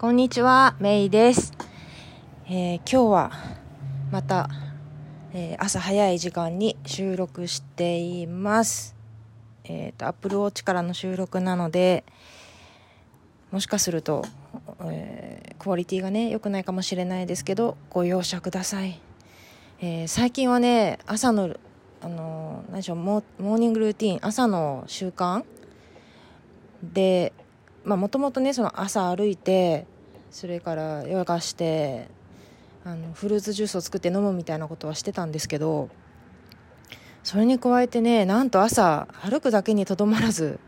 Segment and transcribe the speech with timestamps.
[0.00, 1.52] こんにちは、メイです。
[2.46, 3.32] えー今日は
[4.12, 4.48] また、
[5.34, 8.94] えー朝早い時間に収録しています。
[9.64, 12.04] えっ、と、Apple Watch からの収録なので、
[13.50, 14.24] もしかすると、
[14.84, 19.00] えクオリティがね、良くないかもしれないですけど、ご容赦ください。
[19.80, 21.56] え最近はね、朝の、
[22.02, 25.44] あのー何でしょうモ、モーニングルーティン、朝の習慣
[26.84, 27.32] で、
[27.88, 29.86] まあもともとねその朝歩いて
[30.30, 32.08] それからヨガして
[32.84, 35.88] あのフルーツジュースを作って飲むみたいなことはしてたんですけど
[37.24, 40.60] それに加えてねなんと朝歩くだけにとどまらず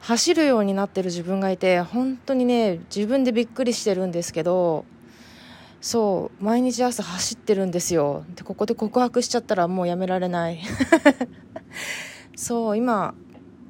[0.00, 4.84] 走るようになってる自分がいて本当にね自分でびっくりしてるんですけど
[5.80, 8.24] そう毎日朝走ってるんですよ。
[8.34, 10.60] でここで告白しちゃったらもうやめられない。
[12.34, 13.14] そう今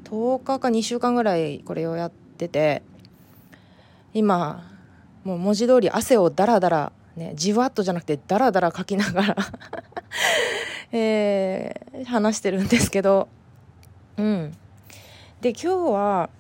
[0.05, 2.83] 10日か2週間ぐらいこれをやってて
[4.15, 4.71] 今
[5.25, 9.37] もう文字通り汗をダラダラねじわっとじゃなくてダラダラかきながら
[10.93, 13.29] えー話してるんですけど
[14.17, 14.53] うん。
[15.41, 16.31] で今日は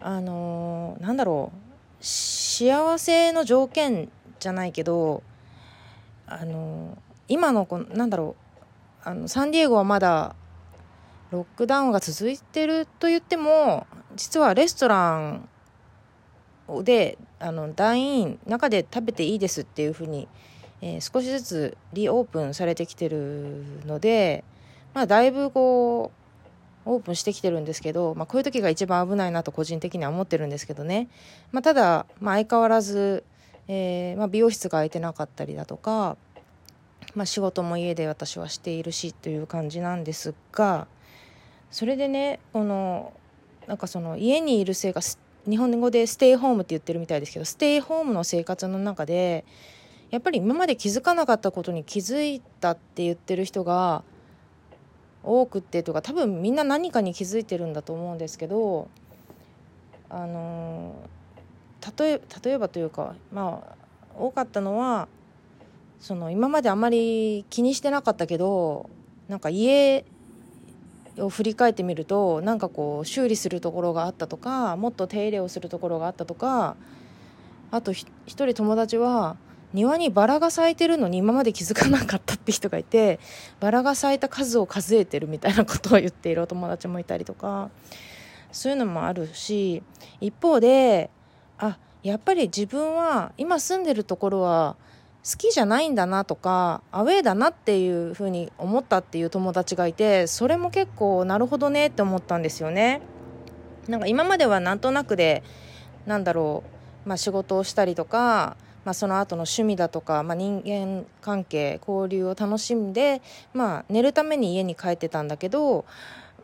[0.00, 5.22] あのーなんだろう幸せの条件じゃないけど
[6.26, 6.96] あの
[7.28, 8.36] 今のこのなんだろ
[9.04, 10.34] うあのサンディエゴはまだ
[11.30, 13.86] ロックダウンが続いてると言っても
[14.16, 15.48] 実はレストラン
[16.82, 20.28] であの団員中で食べていいですっていうふうに、
[20.80, 24.44] えー少しずつリオープンされてきてるので、
[24.94, 26.26] まあ、だいぶこう
[26.86, 31.08] オープンしてきてるんですけど、まあ、こういう時が一番危ないなと個人的には思ってるんですけどね、
[31.50, 33.24] まあ、ただ、まあ、相変わらず、
[33.68, 36.16] えーま、美容室が空いてなかったりだとか、
[37.14, 40.86] まあ、仕事も家で私はしているしという感じなんですが
[41.72, 43.12] それでねこの
[43.66, 49.44] なんかその家にいる生活日本語でステイホームって言ってるみたいですけどステイホームの生活の中で
[50.10, 54.02] やっぱり今まで気づかなかったことに気づいたって言ってる人が
[55.22, 58.88] 多くてとか多分みんな何かに気づいてるんだと思うんですけど
[60.08, 60.94] あの
[61.98, 63.76] 例え例えばというかまあ
[64.16, 65.08] 多かったのは
[66.00, 68.88] その今まであまり気にしてなかったけど
[69.28, 70.04] なんか家
[71.18, 76.76] を振り返ってみるとなんかこう修理するところがあったとかもっと手入れをするところがあったとか
[77.70, 79.36] あと一人友達は
[79.72, 83.18] 庭にバラが咲いてるのに今まで気づかなかったって人がいて
[83.60, 87.70] バラが咲いた数を数えてるみたいなことを言っているお友達もいたりとか
[88.52, 89.82] そういうのもあるし
[90.20, 91.10] 一方で
[91.58, 94.76] あやっぱり自分は今住んでるところは
[95.28, 103.00] 好きじゃないんだなとかアウェーだなっていうふうに思ったっていう友達がいてそれも結構なるほどねって思ったんですよね。
[103.88, 105.42] なんか今まではなんとなくで
[106.06, 106.62] なんだろ
[107.04, 113.20] う、まあ、仕事をしたりとか、まあ、その後の趣味だとか、まあ、人間関係交流を楽しんで、
[113.52, 115.84] まあ、寝るために家に帰ってたんだけど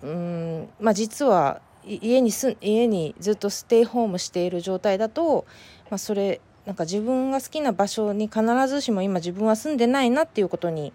[0.03, 5.47] うん、まあ、実は家にす家にずっとステイホームしている状態だと、
[5.91, 10.93] まあ、それなんか自分が好きな場所に必ずしも今自分は住んでないなっていうことに、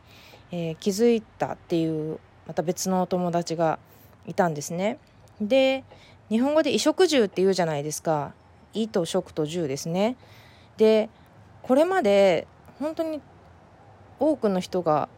[0.51, 3.79] えー気づいたっていうまた別のお友達が
[4.25, 4.97] いたんですね。
[5.41, 5.83] で
[6.29, 8.33] 日本語で衣食住って言うじゃないですか
[8.73, 10.15] 衣と食と住ですね。
[10.77, 11.09] で
[11.63, 12.47] これまで
[12.79, 13.21] 本当に
[14.19, 15.09] 多くの人が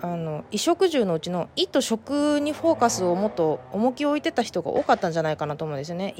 [0.00, 6.14] 衣食住のうちの衣と食にフォーカスをもっと重きを置いてた人が多かったんじゃないかなと思うんですよね。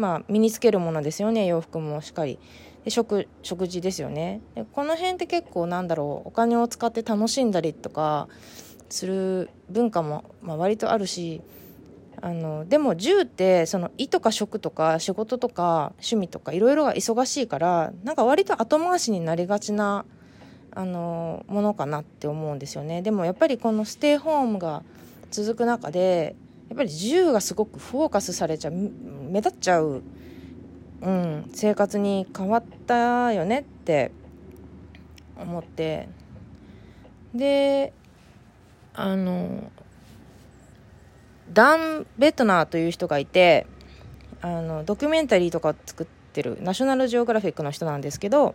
[0.00, 2.38] まあ、身につけるものですよね洋服もしっかり。
[2.84, 4.40] で食食事ですよね。
[4.54, 8.26] でこの辺って結構なんだろうお金を使って楽しんだりとか
[8.88, 11.42] する文化も、まあ、割とあるし
[12.22, 20.06] あのでも銃ってその衣とか食とか仕事とか趣味とかいろいろが忙しいからなんか割と後回しになりがちな
[20.72, 23.02] あのものかなって思うんですよね。
[23.02, 24.82] でもやっぱりこのステイホームが
[25.30, 26.34] 続く中で
[26.70, 30.02] やっぱり銃がすごくフォーカスされちゃう目立っちゃう、
[31.02, 34.12] うん、生活に変わったよねって
[35.36, 36.08] 思って
[37.34, 37.92] で
[38.94, 39.70] あの
[41.52, 43.66] ダン・ベトナーという人がいて
[44.40, 48.54] あのドキュメンタリーとか作ってるナショナルジオグラフィックの人なんですけど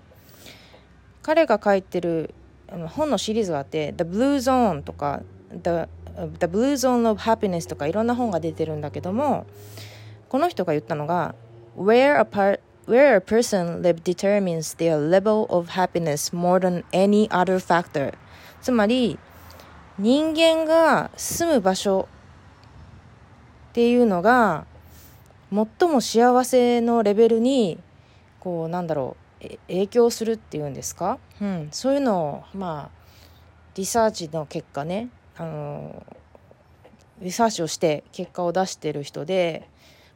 [1.22, 2.34] 彼が書いてる
[2.70, 5.88] 本のシリーズがあって「The Blue Zone」とか「The,
[6.40, 9.46] The Blue Zone of Happiness」とかいろんな本が出てるんだけども
[10.30, 11.36] この人が言ったのが
[11.78, 17.60] 「Where a, par where a person lives determines their level of happiness more than any other
[17.60, 18.14] factor」
[18.62, 19.20] つまり
[19.98, 22.08] 人間が住む場所
[23.70, 24.66] っていうのが
[25.52, 27.80] 最も幸せのレベルに
[28.40, 33.06] こうなんだろう影響するっていうんですか、うん、そういうのをまあ
[33.76, 36.06] リサーチの結果ねあの
[37.22, 39.68] リサーチをして結果を出してる人で、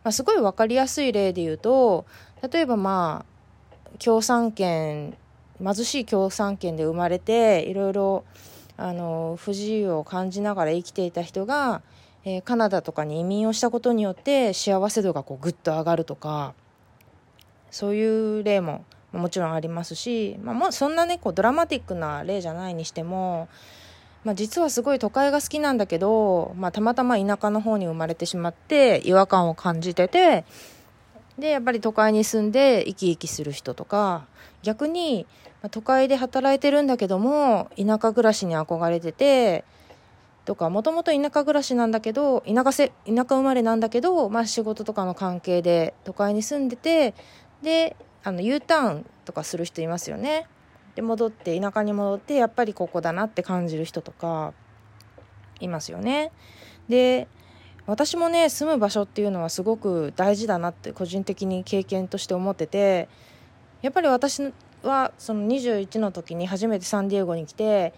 [0.04, 2.06] まあ、すごい分かりやすい例で言うと
[2.52, 5.18] 例えばまあ共産圏
[5.64, 8.24] 貧しい共産圏で生まれていろいろ
[8.78, 11.82] あの不自由を感じながら生きていた人が、
[12.24, 16.54] えー、カナダとかに移民をしたことによって幸せ度がこうグッと上がるとか
[17.72, 23.50] そういう例ももちろんありますし、まあ、もそんなねこうドラマティックな例じゃないにしても、
[24.24, 30.44] まあ、実はすごい都会が好きなんだけど、まあ、たまたま田舎の方に生まれてしまって違和感を感じてて
[31.38, 34.26] でやっぱり都会に住んで生き生きする人とか
[34.62, 35.26] 逆に、
[35.72, 39.66] 都会で働いてるんだけども田舎暮らしに憧れてて
[40.46, 47.14] とかもともと田舎暮らしなんだけど田舎せ田舎生まれなんだけど、まあ、仕事とかの関係で都会に住んでて
[47.62, 50.48] であの U ターンとかする人いますよね。
[50.96, 54.54] で戻って田舎に戻ってやっぱりここだなって感じる人とか
[55.60, 56.32] いますよね。
[56.88, 57.28] で
[57.86, 63.10] 私もね住む場所っていうのはすごく大事だなって個人的に経験として思ってて
[63.82, 64.54] やっぱり私
[64.84, 67.94] はその21の時に初めてサンディエゴに来て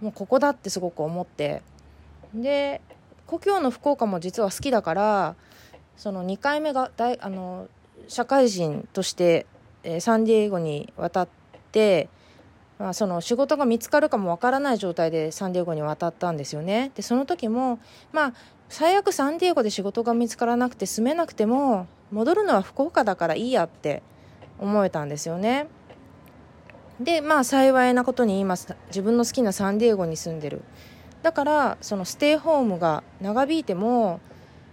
[0.00, 1.62] もうここだってすごく思って
[2.34, 2.80] で
[3.26, 5.36] 故郷の福岡も実は好きだから
[5.96, 7.68] その2回目が大あの
[8.08, 9.46] 社会人として、
[9.82, 11.28] えー、サンディエゴに渡っ
[11.72, 12.08] て、
[12.78, 16.92] まあ、その仕事が見つかるかもわからない状態でサンディエゴに渡ったんですよね。
[16.94, 17.78] でその時も
[18.12, 18.34] まあ
[18.68, 24.02] 最悪サンディエゴで仕事が見つからなくて住めなくても戻るのは福岡だからいいやって
[24.58, 25.68] 思えたんですよね。
[27.00, 30.62] でまあ幸いなことに今自分の好きなサンディエゴに住んでる
[31.22, 34.20] だからそのステイホームが長引いても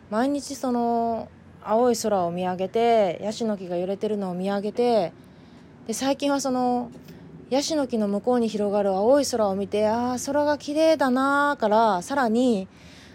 [0.10, 1.30] 毎日その
[1.64, 5.12] 青い空を見上げてヤシの木が揺れてるのを見上げて
[5.88, 6.92] で最近はその
[7.54, 12.68] ヤシの木の向こうに広がる青い空を見てああ空が綺麗だなーからさらに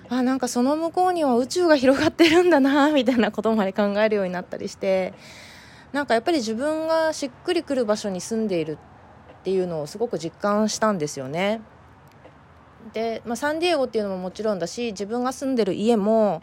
[0.09, 5.13] あなんかその向こうには宇宙が広がってるんだな みたいなことまで考えるようになったりして
[5.93, 8.79] なんかやっぱり自分がしっくりくる場所に住んでいる
[9.41, 11.61] っていうのをすごく実感したんですよね。
[12.93, 16.43] で、まあ、サンディエゴっていうのももちろんだし自分が住んでる家も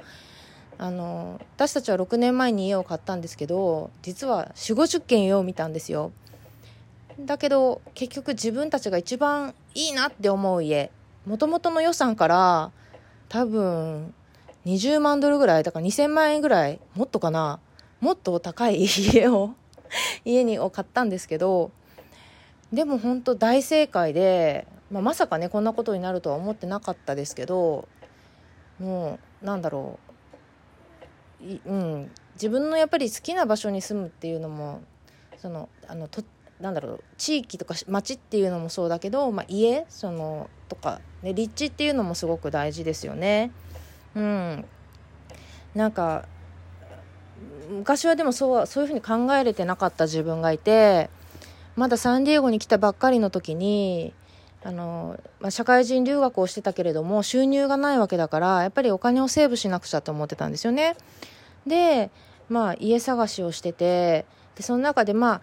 [0.77, 6.11] あの私たちは6年前に家を買ったんですけど実は4 5 0軒家を見たんですよ
[7.19, 10.91] だけど結局自分たちが一番いいなって思う家。
[11.25, 12.71] もともとの予算から
[13.29, 14.13] 多分
[14.65, 17.59] 20万ドルぐらいだから2000万円ぐらいもっとかな。
[18.01, 19.51] もっと高い家を
[20.25, 21.71] 家にを買ったんですけど
[22.71, 27.87] でも本当大正解で、まあ、まさかねこんなことになるとは思ってなかったですけど
[28.79, 29.99] もうなんだろ
[31.41, 31.45] う。
[31.65, 34.81] うん、自分のやっぱり好きな場所に住むっていうのも
[35.37, 36.23] そのあのと
[36.59, 43.51] なんだろう地域とか町っていうのもそうだけど、まあ、家そのとか、ね、立地っていうのもすごく大事ですよね。
[44.15, 44.65] うん、
[45.73, 46.25] なんか
[47.69, 51.09] 昔はでもそうそういうふうに考えれてなかった自分がいて
[51.75, 54.13] まだサンディエゴに来たばっかりの時に
[54.63, 60.95] あの、まあ、社会人留学をしてたけれども収入がないわけだからやっぱりお金をセーブしなくちゃと思ってたんですよね。
[61.67, 62.11] で
[62.47, 64.25] まあ家探しをしてて
[64.55, 65.41] でその中でまあ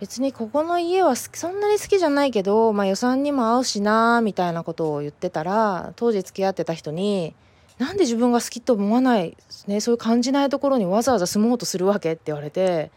[0.00, 7.34] 別にここの家はそんなに好きじゃないけど、まあ、予算にも合うしなみたいなことを言ってたら当時付き合ってた人に
[7.78, 9.36] なんで自分が好きと思わない、
[9.66, 12.90] ね、そういう感じないところにわざわざ住もうとするわけって言われて、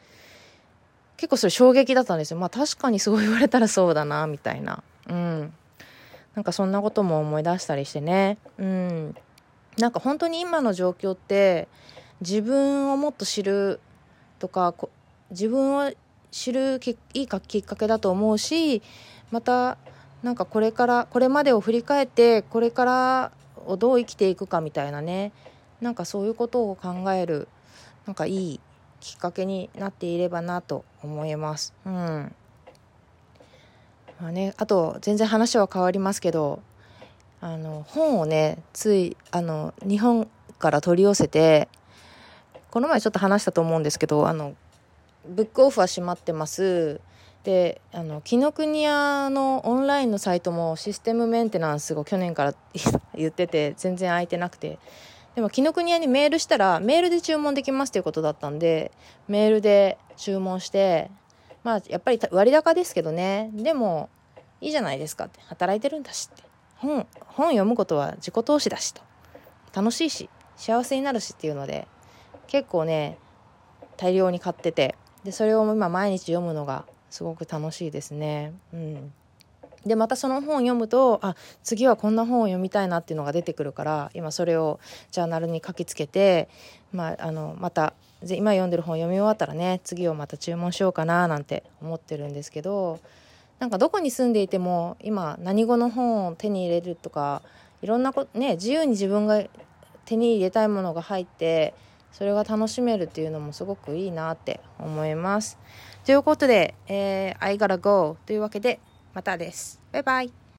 [1.18, 2.40] 結構それ衝撃だったんですよ。
[2.40, 4.82] まあ確かにそう言われたらそうだな、みたいな。
[5.10, 5.54] うん。
[6.34, 8.38] なんかそんなことも思い出したりしてね。
[8.58, 9.16] うん。
[9.78, 11.68] なんか本当に今の状況って、
[12.22, 13.82] 自分をもっと知る
[14.40, 14.74] とか、
[15.32, 15.92] 自分を
[16.32, 16.80] 知る
[17.14, 18.82] いいかきっかけだと思うし、
[19.32, 19.78] また、
[20.24, 23.32] なんかこれから、これまでを振り返って、これから
[23.70, 25.32] をどう生きていくかみたいなね
[25.82, 27.48] なんかそういうことを考える
[28.06, 28.60] なんかいい
[29.00, 31.74] きっかけになっていればなと思います。
[31.86, 32.36] うん
[34.20, 36.62] まあね、あと全然話は変わりますけど
[37.40, 41.70] あの本をねついあの日本から取り寄せて
[42.70, 44.56] この前ちょっと話したと思うんですけどあの
[45.28, 47.02] ブックオフは閉まってます。
[47.44, 52.54] であの紀ノ国屋のオンラインのサイトもシステムメンテナンスを去年から
[53.16, 54.80] 言ってて全然空いてなくて。
[55.36, 58.92] でも紀ノ国屋にメールしたらメールで注文できますということだったんで
[59.28, 61.12] メールで注文して
[61.64, 63.50] まあやっぱり割高ですけどね。
[63.54, 64.10] でも
[64.60, 65.40] いいじゃないですかって。
[65.46, 66.44] 働いてるんだしって。
[66.78, 69.02] 本本読むことは自己投資だしと。
[69.74, 71.88] 楽しいし幸せになるしっていうので
[72.48, 73.18] 結構ね
[73.98, 74.96] 大量に買ってて。
[75.24, 78.54] でそれを今毎日読むのがすごく楽しいですね。
[78.74, 79.14] うん
[79.86, 84.80] でまたその本を読むとあ次はこんな本を読みたいなっていうのが出てくるから今それを
[85.12, 86.50] ジャーナルに書きつけて、
[86.92, 93.00] まあ、あのまた今読んでる本を読み終わったらね次をまた注文しようかななんて思ってるんですけど
[93.60, 97.42] なんかどこに住んでいても今何語の本を手に入れるとか
[97.82, 99.44] いろんなことね自由に自分が
[100.04, 101.74] 手に入れたいものが入って
[102.12, 105.58] それが楽しめるっていうのもすごくいいなって思います。
[106.06, 108.80] ということで、えー、I gotta go というわけで
[109.14, 109.82] またです。
[109.92, 110.40] バイバイ。